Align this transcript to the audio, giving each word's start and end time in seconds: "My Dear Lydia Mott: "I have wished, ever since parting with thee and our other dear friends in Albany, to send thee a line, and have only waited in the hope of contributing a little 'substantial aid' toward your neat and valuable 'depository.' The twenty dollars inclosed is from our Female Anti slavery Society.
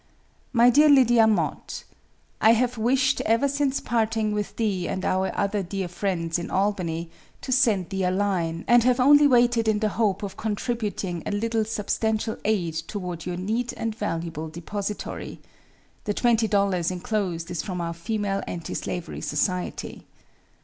"My 0.51 0.71
Dear 0.71 0.89
Lydia 0.89 1.27
Mott: 1.27 1.83
"I 2.41 2.53
have 2.53 2.79
wished, 2.79 3.21
ever 3.21 3.47
since 3.47 3.79
parting 3.79 4.31
with 4.31 4.55
thee 4.55 4.87
and 4.87 5.05
our 5.05 5.31
other 5.37 5.61
dear 5.61 5.87
friends 5.87 6.39
in 6.39 6.49
Albany, 6.49 7.11
to 7.41 7.51
send 7.51 7.91
thee 7.91 8.03
a 8.05 8.09
line, 8.09 8.65
and 8.67 8.83
have 8.83 8.99
only 8.99 9.27
waited 9.27 9.67
in 9.67 9.77
the 9.77 9.89
hope 9.89 10.23
of 10.23 10.37
contributing 10.37 11.21
a 11.27 11.31
little 11.31 11.63
'substantial 11.65 12.37
aid' 12.45 12.73
toward 12.87 13.27
your 13.27 13.37
neat 13.37 13.73
and 13.73 13.93
valuable 13.95 14.49
'depository.' 14.49 15.39
The 16.05 16.15
twenty 16.15 16.47
dollars 16.47 16.89
inclosed 16.89 17.51
is 17.51 17.61
from 17.61 17.79
our 17.79 17.93
Female 17.93 18.41
Anti 18.47 18.73
slavery 18.73 19.21
Society. 19.21 20.07